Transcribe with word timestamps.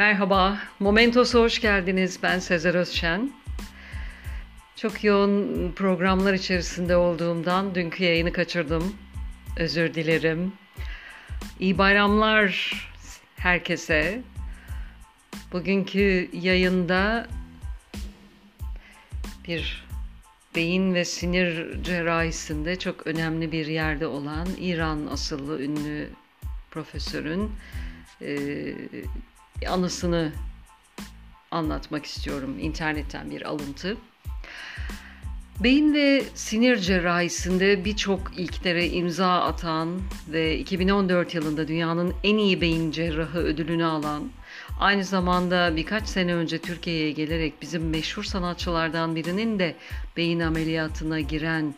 Merhaba, 0.00 0.58
Momentos'a 0.78 1.38
hoş 1.38 1.60
geldiniz. 1.60 2.18
Ben 2.22 2.38
Sezer 2.38 2.74
Özşen. 2.74 3.32
Çok 4.76 5.04
yoğun 5.04 5.72
programlar 5.72 6.34
içerisinde 6.34 6.96
olduğumdan 6.96 7.74
dünkü 7.74 8.04
yayını 8.04 8.32
kaçırdım. 8.32 8.96
Özür 9.56 9.94
dilerim. 9.94 10.52
İyi 11.58 11.78
bayramlar 11.78 12.74
herkese. 13.36 14.22
Bugünkü 15.52 16.30
yayında 16.32 17.26
bir 19.48 19.86
beyin 20.54 20.94
ve 20.94 21.04
sinir 21.04 21.82
cerrahisinde 21.82 22.78
çok 22.78 23.06
önemli 23.06 23.52
bir 23.52 23.66
yerde 23.66 24.06
olan 24.06 24.48
İran 24.58 25.06
asıllı 25.06 25.62
ünlü 25.62 26.08
profesörün 26.70 27.50
anısını 29.68 30.32
anlatmak 31.50 32.06
istiyorum. 32.06 32.58
İnternetten 32.60 33.30
bir 33.30 33.42
alıntı. 33.42 33.96
Beyin 35.62 35.94
ve 35.94 36.24
sinir 36.34 36.76
cerrahisinde 36.76 37.84
birçok 37.84 38.38
ilklere 38.38 38.88
imza 38.88 39.40
atan 39.40 40.00
ve 40.28 40.58
2014 40.58 41.34
yılında 41.34 41.68
dünyanın 41.68 42.14
en 42.24 42.36
iyi 42.36 42.60
beyin 42.60 42.90
cerrahı 42.90 43.38
ödülünü 43.38 43.84
alan, 43.84 44.30
aynı 44.80 45.04
zamanda 45.04 45.76
birkaç 45.76 46.08
sene 46.08 46.34
önce 46.34 46.58
Türkiye'ye 46.58 47.10
gelerek 47.12 47.62
bizim 47.62 47.90
meşhur 47.90 48.24
sanatçılardan 48.24 49.16
birinin 49.16 49.58
de 49.58 49.76
beyin 50.16 50.40
ameliyatına 50.40 51.20
giren 51.20 51.74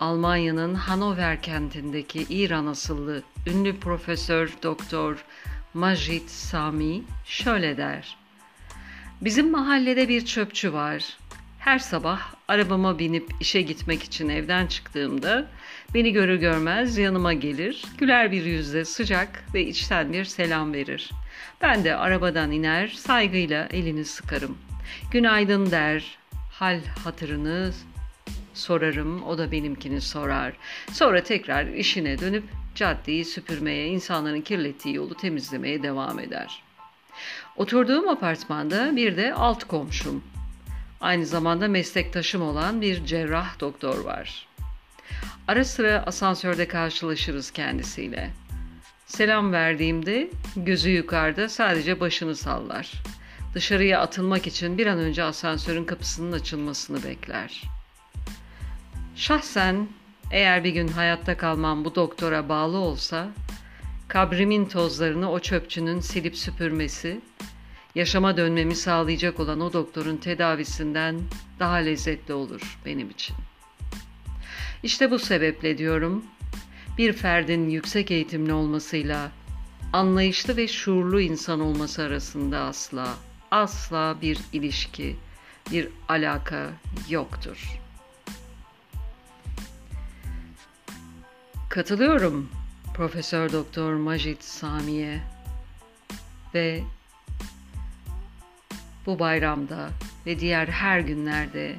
Almanya'nın 0.00 0.74
Hanover 0.74 1.42
kentindeki 1.42 2.26
İran 2.30 2.66
asıllı 2.66 3.22
ünlü 3.46 3.80
profesör 3.80 4.52
doktor 4.62 5.24
Majid 5.74 6.28
Sami 6.28 7.02
şöyle 7.24 7.76
der. 7.76 8.16
Bizim 9.20 9.50
mahallede 9.50 10.08
bir 10.08 10.24
çöpçü 10.24 10.72
var. 10.72 11.16
Her 11.58 11.78
sabah 11.78 12.20
arabama 12.48 12.98
binip 12.98 13.30
işe 13.40 13.62
gitmek 13.62 14.02
için 14.02 14.28
evden 14.28 14.66
çıktığımda 14.66 15.46
beni 15.94 16.12
görür 16.12 16.36
görmez 16.36 16.98
yanıma 16.98 17.32
gelir, 17.32 17.84
güler 17.98 18.32
bir 18.32 18.44
yüzle 18.44 18.84
sıcak 18.84 19.44
ve 19.54 19.66
içten 19.66 20.12
bir 20.12 20.24
selam 20.24 20.72
verir. 20.72 21.10
Ben 21.60 21.84
de 21.84 21.96
arabadan 21.96 22.50
iner, 22.50 22.88
saygıyla 22.88 23.68
elini 23.70 24.04
sıkarım. 24.04 24.58
Günaydın 25.10 25.70
der, 25.70 26.18
hal 26.50 26.80
hatırını 27.04 27.72
sorarım, 28.54 29.22
o 29.22 29.38
da 29.38 29.52
benimkini 29.52 30.00
sorar. 30.00 30.52
Sonra 30.92 31.22
tekrar 31.22 31.66
işine 31.66 32.18
dönüp 32.18 32.44
caddeyi 32.74 33.24
süpürmeye, 33.24 33.86
insanların 33.86 34.40
kirlettiği 34.40 34.94
yolu 34.94 35.14
temizlemeye 35.14 35.82
devam 35.82 36.18
eder. 36.18 36.62
Oturduğum 37.56 38.08
apartmanda 38.08 38.96
bir 38.96 39.16
de 39.16 39.34
alt 39.34 39.64
komşum, 39.64 40.24
aynı 41.00 41.26
zamanda 41.26 41.68
meslektaşım 41.68 42.42
olan 42.42 42.80
bir 42.80 43.04
cerrah 43.04 43.60
doktor 43.60 44.04
var. 44.04 44.48
Ara 45.48 45.64
sıra 45.64 46.02
asansörde 46.06 46.68
karşılaşırız 46.68 47.50
kendisiyle. 47.50 48.30
Selam 49.06 49.52
verdiğimde 49.52 50.30
gözü 50.56 50.90
yukarıda 50.90 51.48
sadece 51.48 52.00
başını 52.00 52.36
sallar. 52.36 52.92
Dışarıya 53.54 54.00
atılmak 54.00 54.46
için 54.46 54.78
bir 54.78 54.86
an 54.86 54.98
önce 54.98 55.22
asansörün 55.22 55.84
kapısının 55.84 56.32
açılmasını 56.32 57.04
bekler. 57.04 57.62
Şahsen 59.16 59.88
eğer 60.32 60.64
bir 60.64 60.70
gün 60.70 60.88
hayatta 60.88 61.36
kalmam 61.36 61.84
bu 61.84 61.94
doktora 61.94 62.48
bağlı 62.48 62.78
olsa, 62.78 63.28
kabrimin 64.08 64.64
tozlarını 64.64 65.30
o 65.30 65.38
çöpçünün 65.38 66.00
silip 66.00 66.36
süpürmesi, 66.36 67.20
yaşama 67.94 68.36
dönmemi 68.36 68.74
sağlayacak 68.76 69.40
olan 69.40 69.60
o 69.60 69.72
doktorun 69.72 70.16
tedavisinden 70.16 71.20
daha 71.58 71.74
lezzetli 71.74 72.34
olur 72.34 72.78
benim 72.86 73.10
için. 73.10 73.36
İşte 74.82 75.10
bu 75.10 75.18
sebeple 75.18 75.78
diyorum, 75.78 76.24
bir 76.98 77.12
ferdin 77.12 77.70
yüksek 77.70 78.10
eğitimli 78.10 78.52
olmasıyla 78.52 79.30
anlayışlı 79.92 80.56
ve 80.56 80.68
şuurlu 80.68 81.20
insan 81.20 81.60
olması 81.60 82.02
arasında 82.02 82.60
asla, 82.60 83.08
asla 83.50 84.16
bir 84.22 84.38
ilişki, 84.52 85.16
bir 85.70 85.88
alaka 86.08 86.70
yoktur.'' 87.08 87.81
Katılıyorum 91.72 92.50
Profesör 92.94 93.52
Doktor 93.52 93.94
Majid 93.94 94.40
Sami'ye 94.40 95.20
ve 96.54 96.82
bu 99.06 99.18
bayramda 99.18 99.90
ve 100.26 100.40
diğer 100.40 100.66
her 100.66 101.00
günlerde 101.00 101.76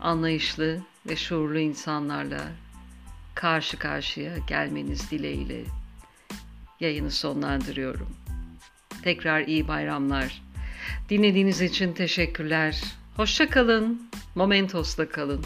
anlayışlı 0.00 0.80
ve 1.08 1.16
şuurlu 1.16 1.58
insanlarla 1.58 2.48
karşı 3.34 3.78
karşıya 3.78 4.38
gelmeniz 4.38 5.10
dileğiyle 5.10 5.64
yayını 6.80 7.10
sonlandırıyorum. 7.10 8.16
Tekrar 9.02 9.40
iyi 9.40 9.68
bayramlar. 9.68 10.42
Dinlediğiniz 11.08 11.60
için 11.60 11.92
teşekkürler. 11.92 12.82
Hoşça 13.16 13.50
kalın. 13.50 14.10
Momentos'la 14.34 15.08
kalın. 15.08 15.44